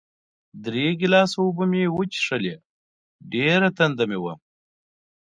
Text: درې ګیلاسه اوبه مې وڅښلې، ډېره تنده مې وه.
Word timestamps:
درې 0.63 0.87
ګیلاسه 0.99 1.37
اوبه 1.43 1.63
مې 1.71 1.83
وڅښلې، 1.95 2.55
ډېره 3.31 3.67
تنده 3.77 4.03
مې 4.09 4.19
وه. 4.23 4.33